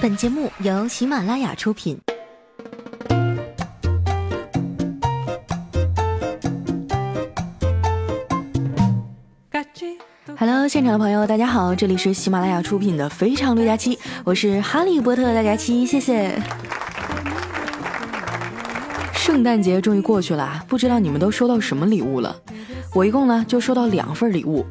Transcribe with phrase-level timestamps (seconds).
[0.00, 1.98] 本节目由喜马拉雅出品。
[10.36, 16.40] Hello，现场的朋友，大家好，这里是喜马拉雅出品的《非常六加七》，我是哈利波特大家七，谢谢。
[19.14, 22.36] 圣诞节终于过去了，不知道你们都收到什么礼物了？
[22.94, 24.64] 我一共呢就收到两份礼物，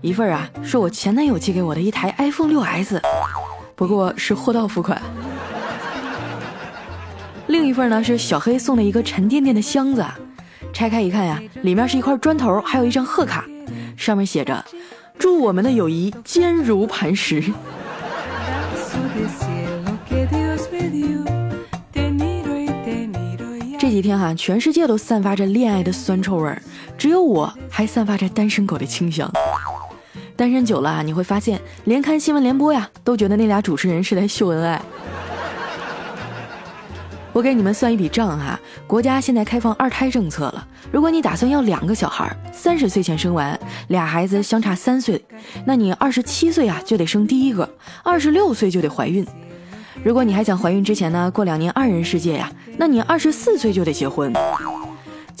[0.00, 3.00] 一份啊是我前男友寄给我的一台 iPhone 六 S，
[3.80, 5.00] 不过是货到付款。
[7.46, 10.04] 另一份呢是小黑送的一个沉甸甸的箱子，
[10.70, 13.42] 拆开一看呀，里面是一块砖头，还有一张贺卡，
[13.96, 14.62] 上面写着。
[15.18, 17.42] 祝我们的友谊坚如磐石。
[23.78, 26.54] 这几天哈，全世界都散发着恋爱的酸臭味，
[26.98, 29.32] 只有我还散发着单身狗的清香。
[30.40, 34.80] 单身久了啊，你会发现，连看新闻联播呀，都觉得那俩主持人是在秀恩爱。
[37.34, 40.66] 我给你们算一笔账哈，国家现在开放二胎政策了。
[40.90, 45.22] 如果你打算要两个小孩，三十岁前生完，俩孩子相差三岁，
[45.66, 47.68] 那你二十七岁啊就得生第一个，
[48.02, 49.26] 二十六岁就得怀孕。
[50.02, 54.32] 如果你还想怀孕之前呢过两年二人世界呀，那你二十四岁就得结婚。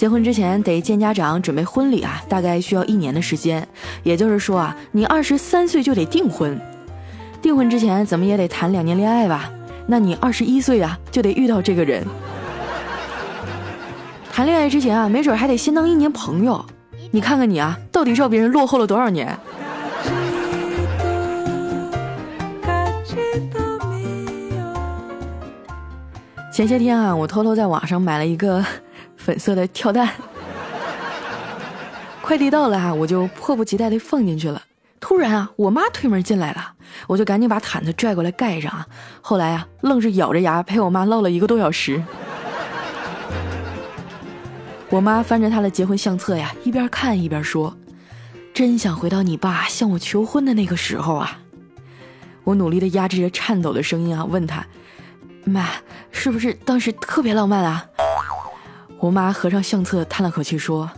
[0.00, 3.68] 结婚之前得见家长，准备婚礼啊，大概需要一年的时间。
[4.02, 6.58] 也就是说啊，你二十三岁就得订婚，
[7.42, 9.50] 订婚之前怎么也得谈两年恋爱吧。
[9.86, 12.02] 那你二十一岁啊，就得遇到这个人。
[14.32, 16.64] 谈恋爱之前啊，没准还得先当一年朋友。
[17.10, 19.38] 你看看你啊，到底知道别人落后了多少年？
[26.50, 28.64] 前些天啊，我偷偷在网上买了一个
[29.22, 30.08] 粉色的跳蛋，
[32.22, 34.62] 快递到了啊，我就迫不及待的放进去了。
[34.98, 36.72] 突然啊，我妈推门进来了，
[37.06, 38.86] 我就赶紧把毯子拽过来盖上啊。
[39.20, 42.02] 后来啊，愣是咬着牙陪我妈唠了一个多小时。
[44.88, 47.76] 我妈翻着她的结婚相册呀，一边看一边说
[48.52, 51.38] ：“真想回到你爸向我求婚的那个时候啊！”
[52.44, 54.66] 我努力的压制着颤抖的声音啊，问她
[55.44, 55.68] ：“妈，
[56.10, 57.86] 是不是当时特别浪漫啊？”
[59.00, 60.90] 我妈合上相册，叹了口气说：“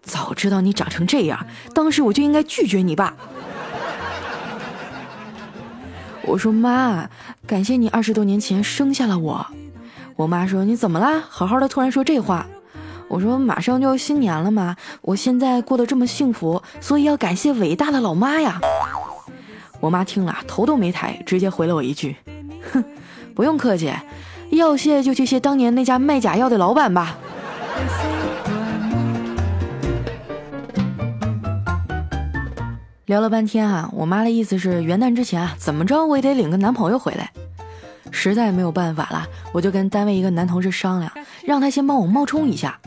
[0.00, 1.44] 早知道你长成这样，
[1.74, 3.14] 当时我就应该拒绝你爸。
[6.22, 7.08] ”我说妈，
[7.44, 9.46] 感谢你二十多年前生下了我。
[10.14, 11.20] 我妈说你怎么啦？
[11.28, 12.46] 好好的突然说这话。
[13.08, 18.60] 我说马上就要新年了嘛，我现在过得这么幸福，所以要感谢伟大的老妈呀。
[19.80, 22.16] 我妈听了头都没抬，直接回了我一句：
[22.72, 22.84] 哼，
[23.34, 23.92] 不用客气，
[24.50, 27.18] 要谢就去谢当年那家卖假药的老板吧。
[33.06, 37.30] 聊了半天啊，我妈的意思是元旦之前啊，怎么着我也得领个男朋友回来。
[38.10, 41.12] 实在没有办法了，我就跟单位一个男同事商量，
[41.44, 42.78] 让他先帮我冒充一下。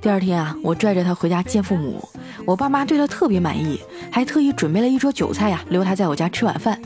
[0.00, 2.08] 第二天啊，我拽着他回家见父母，
[2.46, 3.80] 我爸妈对他特别满意，
[4.10, 6.80] 还特意准备了一桌酒菜呀，留他在我家吃晚饭。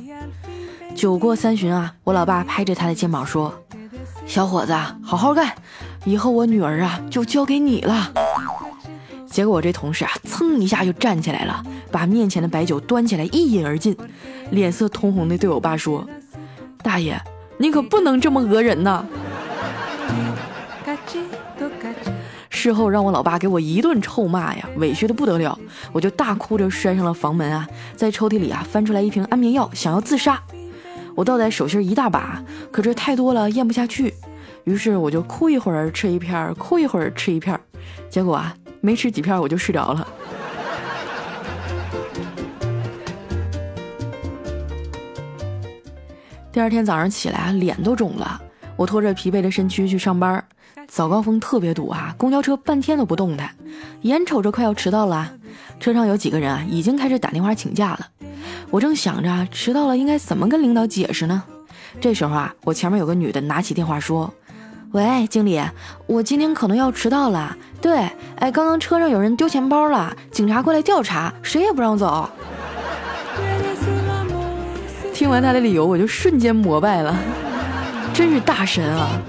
[0.96, 3.54] 酒过三巡啊，我老爸拍着他的肩膀说
[4.26, 5.54] ：“小伙子，好好干，
[6.04, 8.12] 以后我女儿啊就交给你了。”
[9.30, 11.60] 结果我这同事啊，噌一下就站起来了，
[11.90, 13.96] 把面前的白酒端起来一饮而尽，
[14.50, 16.06] 脸色通红的对我爸说
[16.82, 17.20] ：“大爷，
[17.58, 19.04] 你可不能这么讹人呐！”
[22.48, 25.58] 事后让我老爸给我一顿臭骂呀，委屈的不得了，
[25.92, 27.66] 我就大哭着拴上了房门啊，
[27.96, 30.40] 在抽屉里啊翻出来一瓶安眠药，想要自杀。
[31.16, 32.40] 我倒在手心一大把，
[32.70, 34.14] 可这太多了，咽不下去，
[34.64, 37.58] 于是我就哭一会儿吃一片，哭一会儿吃一片，
[38.10, 38.54] 结果啊。
[38.80, 40.06] 没吃几片我就睡着了。
[46.52, 48.38] 第二天早上起来脸都肿了。
[48.76, 50.44] 我拖着疲惫的身躯去上班，
[50.86, 53.56] 早高峰特别堵啊，公交车半天都不动弹，
[54.02, 55.32] 眼瞅着快要迟到了。
[55.80, 58.06] 车上有几个人啊，已经开始打电话请假了。
[58.68, 61.42] 我正想着迟到了应该怎么跟领导解释呢？
[62.02, 64.30] 这时候啊，我前面有个女的拿起电话说。
[64.94, 65.60] 喂，经理，
[66.06, 67.56] 我今天可能要迟到了。
[67.80, 72.30] 对，哎，刚刚车上有人丢钱包了，警察过来调查，谁也不让走。
[75.12, 77.12] 听完他的理由，我就瞬间膜拜了，
[78.12, 79.20] 真是大神啊！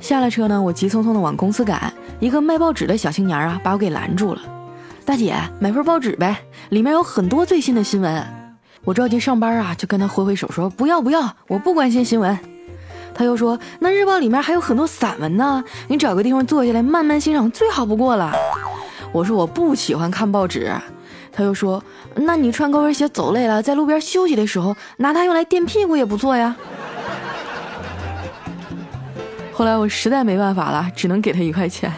[0.00, 4.40] 下了车呢，我急匆匆的往公司赶，一个卖报纸的小青年啊，把我给拦住了。
[5.04, 6.38] 大姐，买份报纸呗，
[6.70, 8.39] 里面有很多最新的新闻。
[8.84, 12.38] 我着急上班啊，就跟他挥挥手说不要不要，我不关心新闻。
[13.12, 18.32] 他又说那日报里面还有很多散文呢，你找个地方坐下来慢慢欣赏最好不过了。
[19.12, 20.72] 我说我不喜欢看报纸。
[21.32, 21.82] 他又说
[22.16, 26.56] ：“那你穿高跟鞋走累了，在路边休息的时候拿它用来垫屁股也不错呀。”
[29.52, 31.92] 后来我实在没办法了，只能给他一块钱。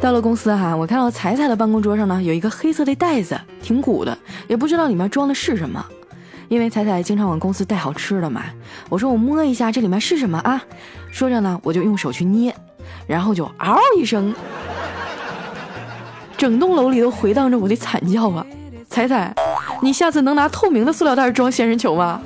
[0.00, 4.16] 到了公司哈，我看到彩彩的办公桌上呢有一个黑色的袋子，挺鼓的，
[4.48, 5.84] 也不知道里面装的是什么。
[6.48, 8.42] 因为彩彩经常往公司带好吃的嘛，
[8.88, 10.60] 我说我摸一下这里面是什么啊？
[11.12, 12.52] 说着呢，我就用手去捏，
[13.06, 14.34] 然后就嗷一声，
[16.36, 18.44] 整栋楼里都回荡着我的惨叫啊！
[18.88, 19.32] 彩彩，
[19.82, 22.20] 你下次能拿透明的塑料袋装仙人球吗？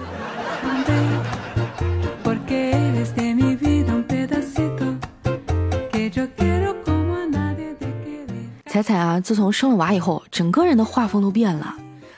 [8.74, 11.76] 彩彩啊，自从生了娃以后，整个人的画风都变了，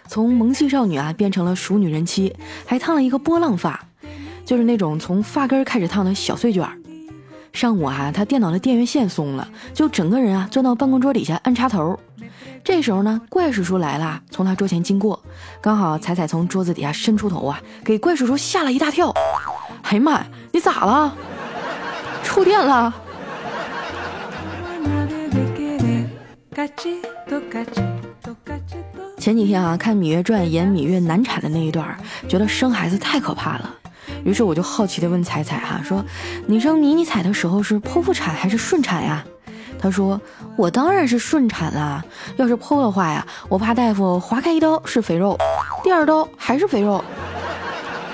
[0.09, 3.79] 从萌系少女啊变成了熟女人妻，还烫了一个波浪发，
[4.43, 6.67] 就是那种从发根开始烫的小碎卷。
[7.53, 12.01] 上午啊，她电脑的电源线松了，就整个人啊钻到办公桌底下按插头。
[12.65, 15.23] 这时候呢，怪叔叔来了，从他桌前经过，
[15.61, 19.13] 刚好彩彩从桌子底下伸出头啊，给怪叔叔吓了一大跳。
[19.85, 21.15] 哎呀妈呀，你咋了？
[22.25, 22.95] 触电了？
[29.19, 31.95] 前几天啊，看《芈月传》演芈月难产的那一段，
[32.27, 33.75] 觉得生孩子太可怕了。
[34.25, 36.03] 于是我就好奇的问彩彩哈，说
[36.47, 39.23] 你生妮妮彩的时候是剖腹产还是顺产呀？
[39.79, 40.19] 她说
[40.57, 42.03] 我当然是顺产啦，
[42.39, 45.39] 要是剖的话呀，我怕大夫划开一刀是肥肉，
[45.85, 47.05] 第二刀还是肥肉，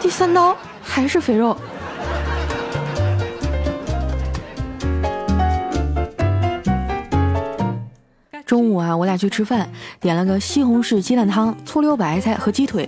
[0.00, 1.56] 第三刀还是肥肉。
[8.52, 9.66] 中午啊，我俩去吃饭，
[9.98, 12.86] 点了个西红柿鸡蛋汤、醋溜白菜和鸡腿。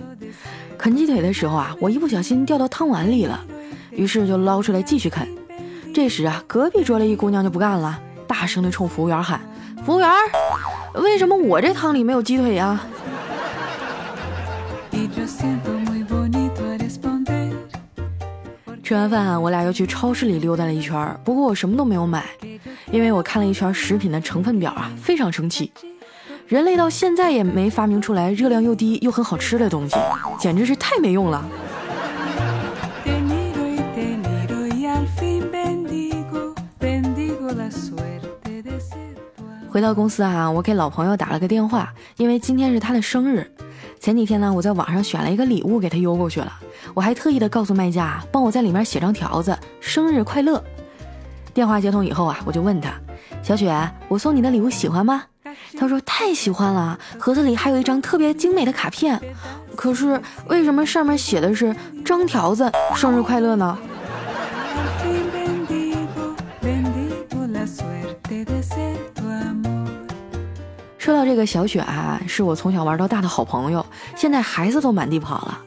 [0.77, 3.43] 啃鸡腿的时候啊，我一不小心掉到汤碗里了，
[3.89, 5.27] 于是就捞出来继续啃。
[5.91, 9.41] 这时啊，隔壁桌的一姑娘就不干了，大声的冲服务员喊
[9.83, 10.07] ：“服务员，
[11.01, 12.79] 为什么我这汤里没有鸡腿呀？”
[18.83, 22.23] 吃完饭啊，我俩又去超市里溜达了一圈，不过我什么都没有买，
[22.91, 25.71] 因为我看了一圈食品的成分表啊，非常生气。
[26.47, 29.95] 人类到现在也没发明出来热量又低又很好吃的东西，
[30.39, 31.43] 简直是太没用了。
[39.67, 43.45] 回到公司啊，我给老朋友打了个电话，因为今天是他的生日。
[43.99, 46.53] 前几天呢，我在网上选了一个礼物给他邮过去了。
[46.93, 50.63] 我还特意的告诉卖家，帮我在里面写张条子，生日快乐。
[51.55, 52.91] 电话接通以后啊，我就问他，
[53.41, 53.73] 小雪，
[54.09, 55.23] 我送你的礼物喜欢吗？
[55.79, 59.17] 他说太喜欢了，盒子里还有一张特别精美的卡片。
[59.73, 61.73] 可是为什么上面写的是
[62.03, 63.77] 张条子生日快乐呢？
[70.97, 75.61] 说到这个小雪啊，是我从小玩到大的好朋友，现在孩子都满地跑了。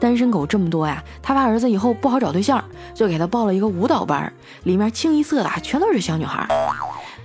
[0.00, 2.64] 单身狗这么多呀，他怕儿子以后不好找对象，
[2.94, 4.32] 就给他报了一个舞蹈班，
[4.64, 6.48] 里面清一色的全都是小女孩。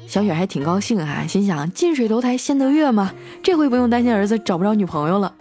[0.07, 3.12] 小雪还挺高兴啊，心想近水楼台先得月嘛，
[3.42, 5.33] 这回不用担心儿子找不着女朋友了。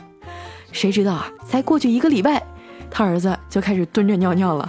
[0.72, 2.42] 谁知道啊，才过去一个礼拜，
[2.90, 4.68] 他儿子就开始蹲着尿尿了。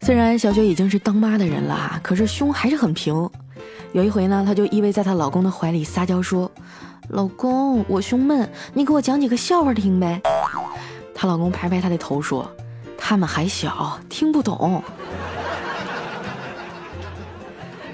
[0.00, 3.28] 虽然小雪已经是当妈的人了哈，可是胸还是很平。
[3.96, 6.50] 有一回呢，她就依偎在她老公的怀里撒娇说
[7.08, 10.20] ：“老公，我胸闷，你给我讲几个笑话听呗。”
[11.16, 12.46] 她老公拍拍她的头说
[12.98, 14.82] ：“他们还小，听不懂。”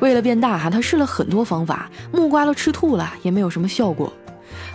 [0.00, 4.12] 为了变大哈，她试了很多方法，木瓜都吃吐了，也没有什么效果。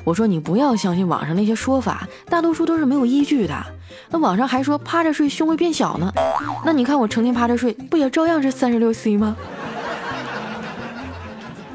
[0.06, 3.54] 我说你不要相信网上那些说法，大多数都是没有依据的。
[4.12, 6.10] 那网上还说趴着睡胸会变小呢，
[6.64, 9.36] 那你看我成天趴着睡，不也照样是三十六 C 吗？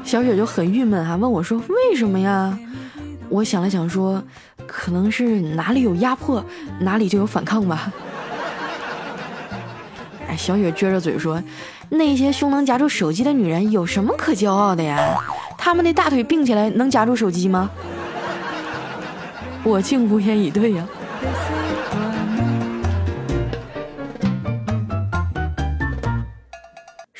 [0.03, 2.57] 小雪就很郁闷啊，问我说为什么呀？
[3.29, 4.21] 我想了想说，
[4.67, 6.43] 可能是哪里有压迫，
[6.79, 7.91] 哪里就有反抗吧。
[10.29, 11.41] 哎，小雪撅着嘴说，
[11.89, 15.17] 那些胸能夹住手机的女人有什么可骄傲的呀？
[15.57, 17.71] 她们的大腿并起来能夹住手机吗？
[19.63, 20.85] 我竟无言以对呀。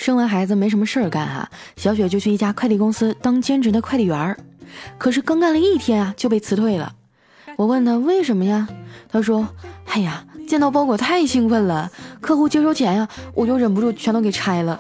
[0.04, 4.38] 生完孩子没什么事儿干哈，小雪就去一家快递公司当兼职的快递员儿。
[4.98, 6.92] 可是刚干了一天啊，就被辞退了。
[7.56, 8.68] 我问他为什么呀？
[9.10, 9.48] 他说
[9.88, 14.78] ：“哎呀，见到包裹太兴奋了，客户接收前呀，我就忍不住全都给拆了。”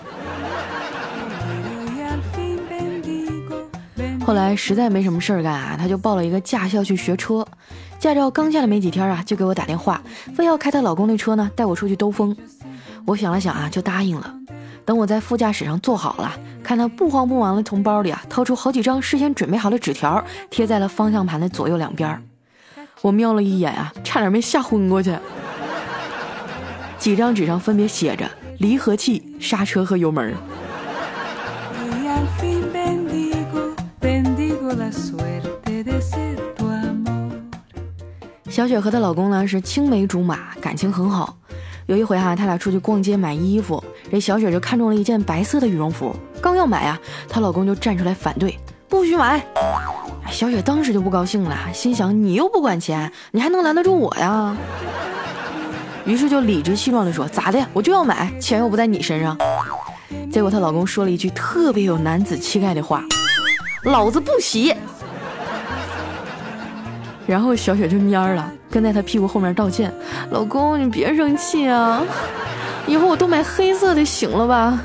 [4.25, 7.47] 后来实在没什么事儿干啊，他就报了一个驾校去学车。
[7.97, 10.03] 驾照刚下来没几天啊，就给我打电话，
[10.35, 12.35] 非要开她老公那车呢，带我出去兜风。
[13.05, 14.35] 我想了想啊，就答应了。
[14.85, 22.21] 等我在副驾驶上坐好了，看他不慌不忙的从包里啊掏出好几张事先准备好的纸条，贴在了方向盘的左右两边。
[23.01, 25.15] 我瞄了一眼啊，差点没吓昏过去。
[26.97, 30.33] 几张纸上分别写着离合器、刹车和油门。
[38.49, 41.37] 小雪和她老公呢是青梅竹马，感情很好。
[41.87, 49.43] 有一回哈，他俩出去逛街买衣服，这小雪就看中了一件白色的羽绒服，刚要买啊，她老公就站出来反对，不许买。
[50.29, 54.55] 小雪当时就不高兴了，心想你又不管钱，你还能拦得住我呀？
[56.05, 57.65] 于是就理直气壮地说：“咋的？
[57.73, 59.35] 我就要买，钱又不在你身上。”
[60.31, 63.03] 结果她老公说了一句特别有男子气概的话
[63.85, 64.75] ：“老子不洗。”
[67.25, 69.91] 然后小雪就蔫了，跟在他屁股后面道歉
[70.29, 72.03] ：“老公，你别生气啊，
[72.87, 74.81] 以后我都买黑色的，行了吧？”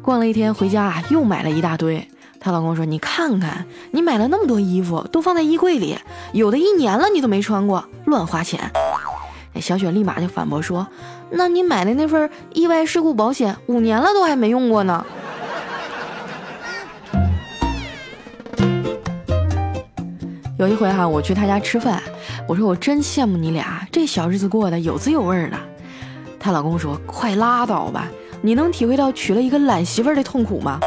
[0.00, 2.06] 逛了一天回家啊，又买了一大堆。
[2.38, 5.98] 她老公说：“你看看，你买了那么多衣服，都放在衣柜里，
[6.32, 8.70] 有的一年了你都没穿过，乱花钱。”
[9.60, 10.86] 小雪立马就反驳说
[11.30, 15.06] ：“那你买的那份意外事故保险，五年了都还没用过呢。”
[20.56, 22.00] 有一回哈，我去他家吃饭，
[22.46, 25.58] 我说我真羡慕你俩，这小日子过得有滋有味的。
[26.38, 28.06] 她老公说：“快拉倒吧，
[28.40, 30.78] 你能体会到娶了一个懒媳妇儿的痛苦吗？”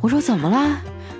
[0.00, 0.78] 我说：“怎么了？”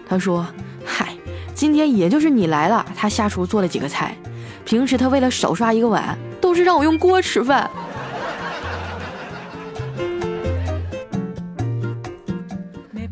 [0.09, 0.47] 他说
[0.87, 1.15] ：“嗨，
[1.55, 4.17] 今天也就是你来了，他下厨做了几个菜，
[4.65, 7.71] 平时他为了少刷一个碗，都是让我用锅吃饭。”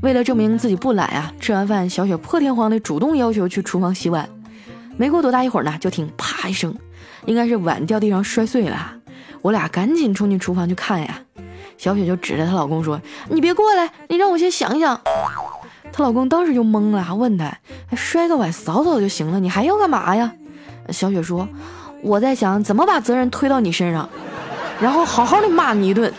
[0.00, 4.26] 为了证明自己不懒呀，吃完饭，小雪破天荒的主动要求去厨房洗碗。
[4.96, 6.74] 没过多大一会儿呢，就听啪一声，
[7.26, 8.94] 应该是碗掉地上摔碎了。
[9.42, 11.20] 我俩赶紧冲进厨房去看呀。
[11.76, 15.00] 小雪就指着她老公说：“你别过来，你让我先想想。”
[15.92, 17.52] 她老公当时就懵了，还问她
[17.96, 20.32] ：“摔个碗扫扫就行了，你还要干嘛呀？”
[20.90, 21.48] 小雪说
[22.02, 24.08] ：“我在想怎么把责任推到你身上，
[24.80, 26.12] 然后好好的骂你一顿。”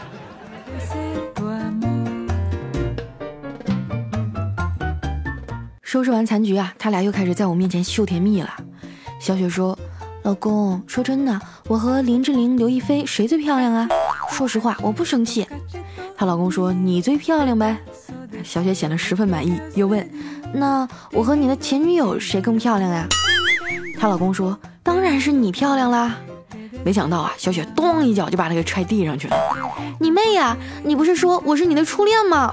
[5.85, 8.49] 收拾完残局啊，他俩又开始在我面前秀甜蜜了。
[9.19, 9.77] 小雪说
[10.23, 13.87] ：“老公，说真的，我和林志玲、刘亦菲谁最漂亮啊？
[14.31, 15.47] 说实话，我不生气。”
[16.17, 17.77] 她老公说：“你最漂亮呗。”
[18.43, 20.09] 小雪显得十分满意，又问
[20.51, 23.07] ：“那我和你的前女友谁更漂亮呀？”
[24.01, 26.15] 她老公说：“当然是你漂亮啦。”
[26.83, 29.37] 没想到啊，小雪咚一脚就把他给踹地上去了。
[30.01, 30.57] “你妹呀！
[30.83, 32.51] 你不是说我是你的初恋吗？”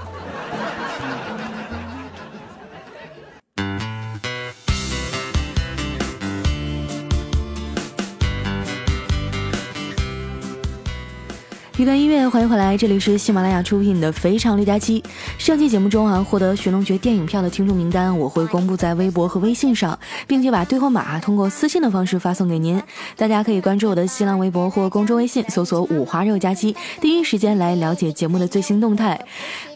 [11.83, 15.01] 一段音乐，欢迎回来，这里是喜马拉雅出品的《非常六加七》。
[15.37, 22.81] 上期节目中啊，获得《寻龙诀》电影票的听众名单，我会公布在微博和微信上，并且把兑换码通过私信的方式发送给您。
[23.17, 29.19] 大家可以关注我的新浪微博或公众微信，搜索“五花肉加七”，第一时间来了解节目的最新动态。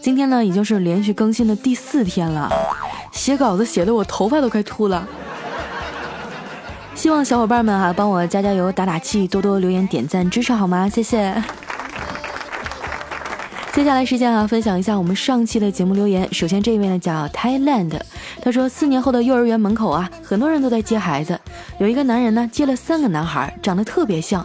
[0.01, 2.49] 今天呢，已经是连续更新的第四天了，
[3.11, 5.05] 写稿子写的我头发都快秃了。
[6.95, 10.87] 希望小伙伴们啊，帮我加加油、打打气，多多留言点赞支持好吗？
[10.87, 11.43] 谢谢。
[13.77, 16.27] 接下来时间啊，分享一下我们上期的节目留言。
[16.33, 18.01] 首先这一位呢叫 Thailand，
[18.41, 21.39] 他说四年后的幼儿园门口啊，很多人都在接孩子。
[21.77, 24.43] 有一个男人呢接了三个男孩，长得特别像，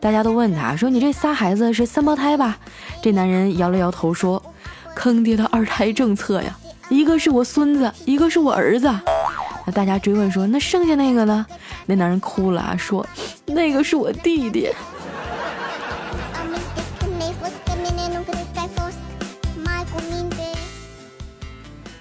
[0.00, 2.56] 大家都问他说：“你这仨孩子是三胞胎吧？”
[3.02, 4.42] 这男人摇了摇头说
[4.96, 6.56] ：“坑爹的二胎政策呀，
[6.88, 8.90] 一个是我孙子，一个是我儿子。”
[9.66, 11.44] 那大家追问说：“那剩下那个呢？”
[11.84, 13.06] 那男人哭了啊说
[13.44, 14.70] ：“那个是我弟弟。”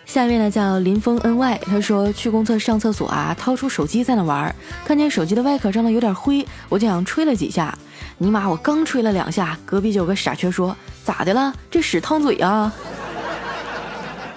[0.10, 7.78] 下面呢叫林峰 ny，他说去公厕上厕所啊，掏出手机在那玩，看见手机的外壳上呢有点灰，我就想吹了几下，
[8.18, 11.54] 尼玛我刚吹了两下，隔壁就有个傻缺说咋的了？
[11.70, 12.74] 这屎烫嘴啊！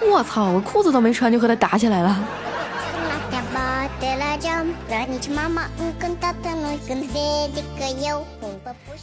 [0.03, 2.23] 我操，我裤子都没穿就和他打起来了。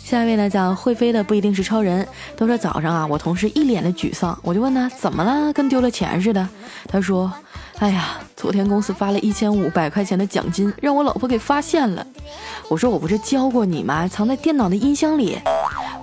[0.04, 2.06] 下一位呢叫会飞的不一定是超人。
[2.36, 6.46] 都说早上啊，我同事一脸的沮丧，我就问他怎么了，跟丢了钱似的。
[6.88, 7.32] 他说
[7.80, 12.06] ：“哎呀，昨天公司发了一千五百块钱的奖金，让我老婆给发现了。”
[12.68, 14.08] 我说：“我不是教过你吗？
[14.08, 15.40] 藏在电脑的音箱里。”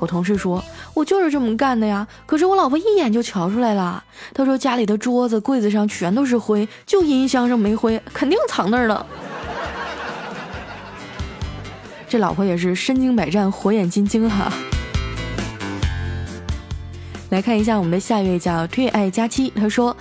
[0.00, 0.62] 我同事说
[0.96, 2.08] ：“我就是这么干的呀。
[2.24, 9.04] 可是我老婆一眼就瞧出来了，她说家里的桌子、柜子上全都是灰，就音箱上没灰，肯定藏那儿了。
[12.08, 14.50] 这老婆也是身经百战，火眼金睛哈。
[17.28, 19.94] 来看一下我们的下一位叫推爱佳期，他说。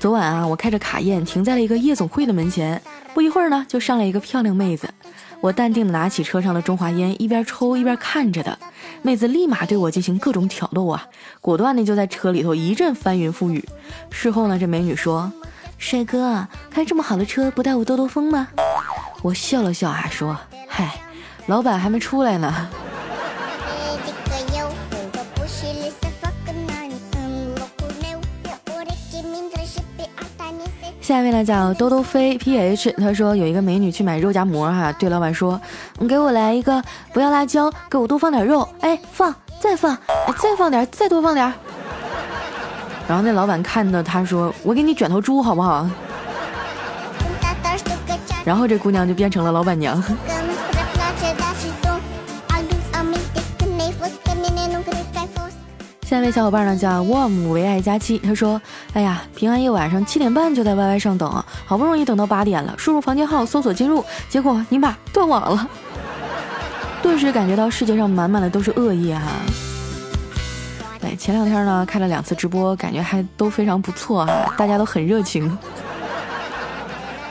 [0.00, 2.80] 昨晚啊，我开着卡宴停在了一个夜总会的门前，
[3.12, 4.88] 不一会儿呢，就上来一个漂亮妹子。
[5.40, 8.58] 我淡定的拿起车上的中华烟，一边抽一边看着的。
[9.02, 11.06] 妹子立马对我进行各种挑逗啊，
[11.40, 13.66] 果断的就在车里头一阵翻云覆雨。
[14.10, 15.32] 事后呢，这美女说
[15.78, 18.48] ：“帅哥，开这么好的车，不带我兜兜风吗？”
[19.22, 20.36] 我笑了笑啊，说
[20.68, 21.00] ：“嗨，
[21.46, 22.68] 老板还没出来呢。”
[31.10, 35.60] 下一位呢叫兜兜飞 ph，他说有一个美女去买肉夹馍哈，对老板说，
[35.98, 36.80] 你给我来一个，
[37.12, 39.98] 不要辣椒，给我多放点肉，哎放，再放，
[40.40, 41.52] 再放点，再多放点。
[43.08, 45.84] 然后那老板看到他说，我给你卷头猪好不好？
[48.44, 50.00] 然后这姑娘就变成了老板娘。
[56.06, 58.60] 下一位小伙伴呢叫 warm 唯爱佳期，他说
[58.92, 65.68] ：“哎呀，平安夜晚上七点半就在 YY 上等，好不容易等到八点了，输入房间号搜索进入，结果尼玛断网了，
[67.00, 69.22] 顿时感觉到世界上满满的都是恶意哈。”
[71.02, 75.56] 哎，前两天呢开了两次直播，感觉还都非常不错哈，大家都很热情，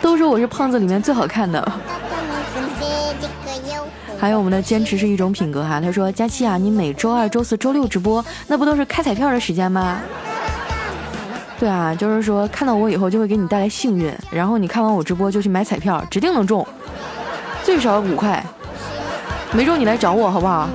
[0.01, 1.71] 都说我是胖子里面最好看的。
[4.17, 9.99] 还有我们的坚持是一种品格哈，他说佳期啊，你每周二、周四周六直播，那不都是开彩票的时间吗？
[11.59, 16.65] 对啊，就是说看到我以后就会给你带来幸运，然后你看完我直播就去买彩票，指定能中，
[17.63, 18.41] 最少五块，
[19.51, 20.69] 没中你来找我好不好？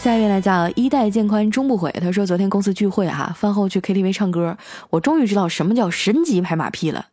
[0.00, 4.56] 下一位呢叫一代渐宽终不悔，他说昨天公司聚会哈，饭后去 KTV 唱歌，
[4.90, 7.06] 我终于知道什么叫神级拍马屁了。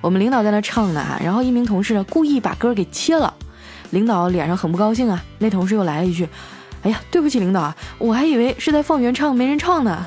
[0.00, 3.32] 我们领导在那唱呢，然后一名同事呢故意把歌给切了，
[3.90, 5.22] 领导脸上很不高兴啊。
[5.38, 6.28] 那同事又来了一句
[6.82, 10.06] ：“哎呀，对不起领导，我还以为是在放原唱，没人唱呢。”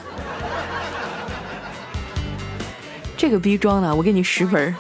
[3.18, 4.74] 这个逼装的，我给你十分。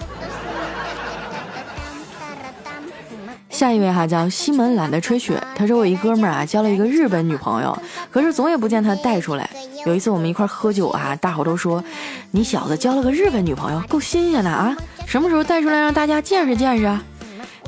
[3.49, 7.77] 下一位哈叫西门懒得吹雪，他说我一哥们儿啊交了一个日本女朋友，
[8.09, 9.49] 可是总也不见他带出来。
[9.85, 11.83] 有一次我们一块喝酒啊，大伙都说
[12.31, 14.73] 你小子交了个日本女朋友，够新鲜的啊！
[15.05, 16.97] 什么时候带出来让大家见识见识？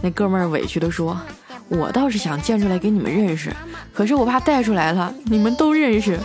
[0.02, 1.20] 那哥们儿委屈的说，
[1.68, 3.54] 我倒是想见出来给你们认识，
[3.94, 6.20] 可是我怕带出来了你们都认识。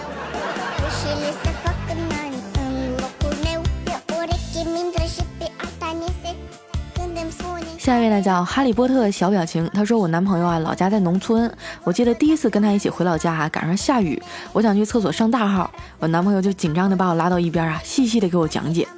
[7.78, 11.48] 下一位呢叫哈利波特小表情，他说我男朋友啊老家在农村，
[11.84, 14.20] 我记得第一次跟他一起回老家啊赶上下雨，
[14.52, 18.88] 我想去厕所上大号，我男朋友就紧张的把我拉到一边啊细细的给我讲解，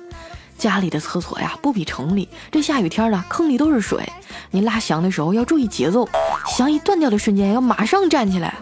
[0.57, 4.11] 家里的厕所呀不比城里，这下雨天了坑里都是水，
[4.53, 6.09] 你拉翔的时候要注意节奏，
[6.49, 8.53] 翔一断掉的瞬间要马上站起来，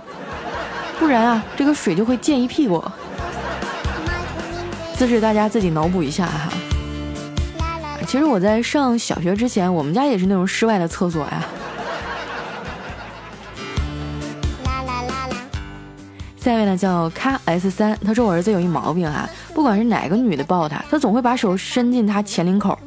[0.98, 2.84] 不然啊这个水就会溅一屁股，
[4.94, 6.50] 姿势大家自己脑补一下哈。
[8.06, 11.44] 其实我在上小学之前，我们家也是那种室外的厕所呀。
[16.38, 22.78] 下一位呢叫咔 S 三，他说我儿子有一毛病啊，不管是哪个女的抱他，他总会把手伸进他前领口。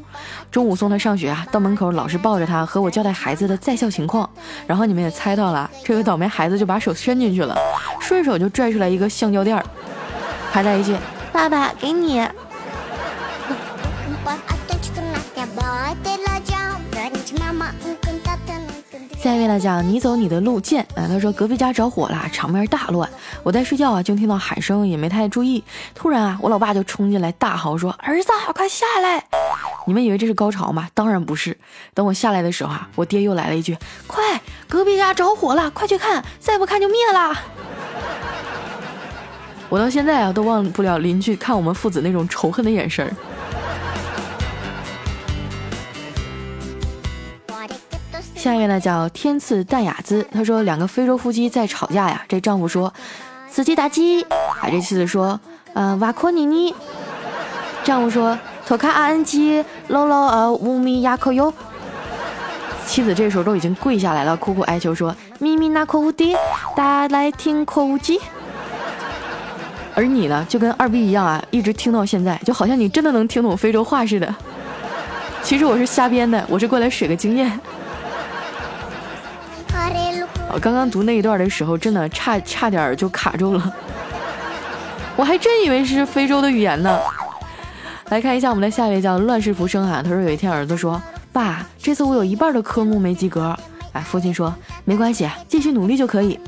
[0.52, 4.30] 中午送他上学啊，到门口老是抱着他和我交代孩子的在校情况，
[4.66, 7.56] 然后你们也猜到了，这个倒霉孩子就把手伸进去了，
[8.00, 9.64] 顺手就拽出来一个橡胶垫儿，
[10.52, 10.96] 还带一句
[11.32, 12.28] 爸爸给你。
[19.18, 23.10] 下一位呢叫你走你的路见啊，他说隔壁家着火了，场面大乱，
[23.44, 25.62] 我在睡觉啊，就听到喊声，也没太注意，
[25.94, 29.26] 突然啊，我老爸就冲进来大嚎说：“儿子，快下来！”
[29.86, 30.88] 你们以为这是高潮吗？
[30.94, 31.58] 当然不是。
[31.94, 37.32] 等我下来的时候啊，我爹又来了一句：“快，隔壁家着火了，快去看，再不看就灭了。”
[39.68, 43.14] 我到现在啊都忘不了邻居看我们父子那种仇恨的眼神儿。
[48.40, 52.94] 下一位呢叫天赐淡雅姿，他说两个非洲夫妻在吵架呀，这丈夫说
[53.50, 55.38] 司机打鸡，啊这妻子说
[55.74, 56.74] 嗯瓦库尼尼，
[57.84, 61.54] 丈夫说托卡阿恩基喽喽呃乌米亚科哟，
[62.88, 66.34] 妻子这时候都已经跪下来了，苦苦哀求说咪咪那科乌迪，
[66.78, 68.22] 大家来听科乌基，
[69.94, 74.34] 而你呢就跟二逼一样啊，一直听到现在，就好像你真的能听懂非洲话似的，
[75.44, 77.60] 其实我是瞎编的，我是过来水个经验。
[80.60, 83.74] 刚刚读那一段的时候，真的差差点就卡住了，
[85.16, 87.00] 我还真以为是非洲的语言呢。
[88.10, 93.56] 来看一下我们的下一位叫乱世浮生啊，他说有一天儿子说：“爸，这次我有一半的科目没及格。”
[93.94, 96.40] 哎，父亲说：“没关系，继续努力就可以。”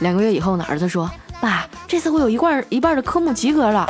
[0.00, 3.86] 两个月以后呢，儿子说：“爸，这次我有一半一半的科目及格了。”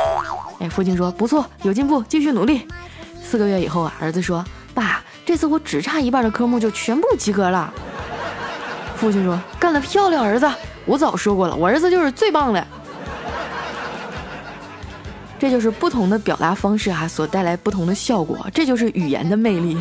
[0.59, 2.65] 哎，父亲说：“不错，有进步，继续努力。”
[3.21, 7.73] 四个月以后啊，儿子说：“爸，这次我只差一半的科目就全部及格了。”
[8.97, 10.49] 父亲说：“干得漂亮，儿子！
[10.85, 12.67] 我早说过了，我儿子就是最棒的。”
[15.39, 19.77] 这就是不同的表达方式啊，所带来不同的效果，这就是语言的魅力。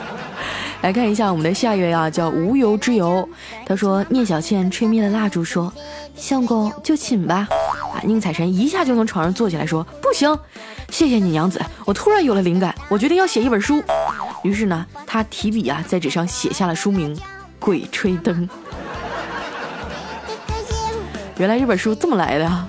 [0.80, 3.28] 来看一下我们的下一位啊，叫无由之由。
[3.66, 5.70] 他说：“聂小倩吹灭了蜡烛，说：
[6.14, 7.46] 相公就寝吧。”
[7.92, 10.38] 啊，宁采臣一下就从床上坐起来，说：“不行，
[10.88, 13.82] 谢谢你娘子，我突然有了灵感，我决定要写一本书。”
[14.42, 17.14] 于是呢，他提笔啊，在纸上写下了书名
[17.58, 18.48] 《鬼吹灯》。
[21.38, 22.66] 原来这本书这么来的。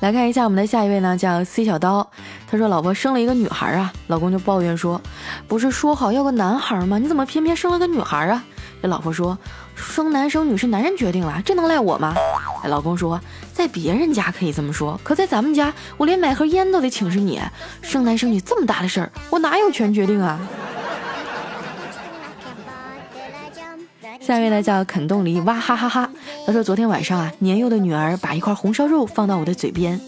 [0.00, 2.06] 来看一下我们的下一位呢，叫 C 小刀。
[2.48, 5.00] 他说：“老婆生了一个女孩啊，老公就抱怨说，
[5.48, 6.98] 不是说好要个男孩吗？
[6.98, 8.44] 你怎么偏偏生了个女孩啊？”
[8.82, 9.36] 这老婆说
[9.74, 12.14] ：“生男生女是男人决定了，这能赖我吗？”
[12.62, 13.18] 哎，老公说
[13.52, 17.40] ：“在别人家可以这么说，可在咱们家，我连买盒烟都得请示你。
[17.82, 20.38] 生男生女这么大的事儿，我哪有权决定啊？”
[24.26, 26.10] 下一位呢叫肯冻梨，哇哈哈哈！
[26.44, 30.00] 他说昨天晚上啊，年幼的女儿把一块红烧肉放到我的嘴边，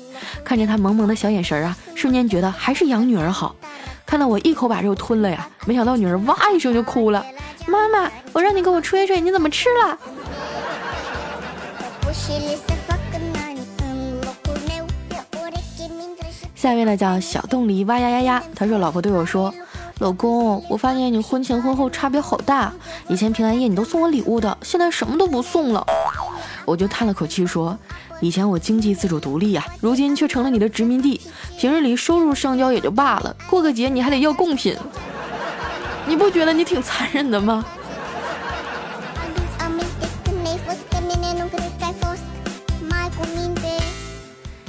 [0.42, 3.54] 看着她萌萌的小眼神啊，瞬间觉得还是养女儿好。
[4.04, 7.24] 看到我一口把肉吞了呀，没想到女儿哇一声就哭了。
[7.68, 9.96] 妈妈，我让你给我吹吹，你怎么吃了？
[16.56, 18.42] 下一位呢叫小冻梨，哇呀呀呀！
[18.56, 19.54] 他说老婆对我说。
[20.00, 22.72] 老公，我发现你婚前婚后差别好大。
[23.08, 25.84] 以前平安夜你都送我礼物的，现在什么都不送了。
[26.64, 27.76] 我就叹了口气说
[28.20, 31.20] ：“以前我经济自主独立呀，如今却成了你的殖民地。
[31.58, 34.76] 平日里收入上交也就罢了，过个节你还得要贡品，
[36.06, 37.64] 你不觉得你挺残忍的吗？”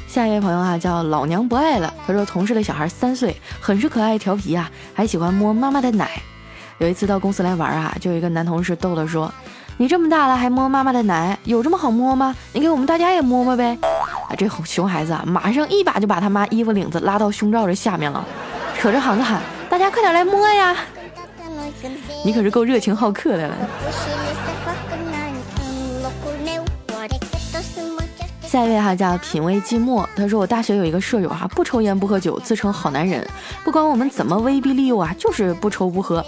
[0.10, 1.94] 下一位朋友啊，叫老娘不爱了。
[2.08, 6.10] 他说，同事的小孩三岁，很是可爱调皮啊，还喜欢摸妈妈的奶。
[6.80, 9.32] 有一次到公司来玩啊，就有一个男同事逗他说
[9.78, 12.36] ：“你这么大了还摸妈妈的奶，有这么好摸吗？
[12.54, 13.78] 你给我们大家也摸摸呗。”
[14.28, 18.26] 啊，这熊孩子啊，马上一把就把他妈衣服领子拉到胸罩这下面了，
[18.80, 20.76] 扯着嗓子喊：“大家快点来摸呀！”
[22.26, 23.56] 你可是够热情好客的了。
[28.50, 33.24] 下一位哈叫品味寂寞，他说我大学有一个舍友哈，不抽烟不喝酒，自称好男人，
[33.64, 36.26] 不管我们怎么威逼利诱啊，就是不抽不喝。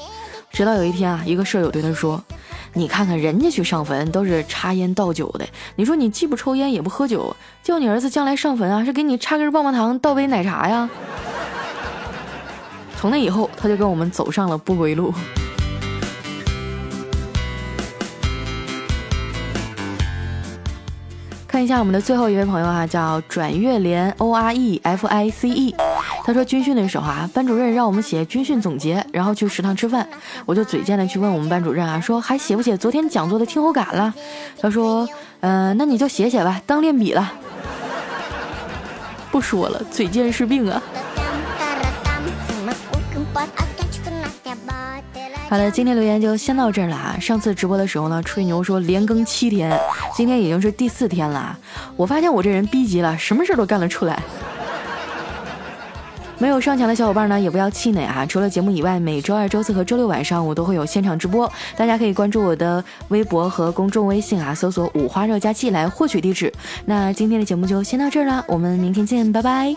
[0.51, 2.23] 直到有一天啊，一个舍友对他说
[2.73, 10.87] ：“你看看人家去上坟都是插烟倒酒的，你说你既不抽烟也不喝酒，叫你儿子将来上坟啊，是给你插根棒棒糖倒杯奶茶呀？”
[12.99, 15.11] 从那以后，他就跟我们走上了不归路。
[21.51, 25.75] 看一下我们的最后一位朋友啊，叫转月莲 O R E F I C E。
[26.23, 30.07] 他说军训的时候啊，班主任让我们写军训总结，然后去食堂吃饭。
[30.45, 34.13] 我就嘴贱的去问我们班主任啊，说还写不写昨天讲座的听后感了？
[34.61, 35.05] 他说，
[35.41, 37.29] 嗯，那你就写写吧，当练笔了。
[39.29, 40.81] 不说了，嘴贱是病啊。
[45.51, 47.17] 好了，今天留言就先到这儿了啊！
[47.19, 49.77] 上次直播的时候呢，吹牛说连更七天，
[50.15, 51.59] 今天已经是第四天了。
[51.97, 54.17] 我发现我这人逼急了，什么事儿都干得出来。
[56.37, 58.25] 没有上墙的小伙伴呢，也不要气馁啊！
[58.25, 66.49] 除了节目以外，每周二、周四和周六晚上我都会有现场直播，大家可以关注我的微博和公众微信啊，搜索“五花肉加气”来获取地址。
[66.85, 69.75] 那今天的节目就先到这儿了，我们明天见，拜拜。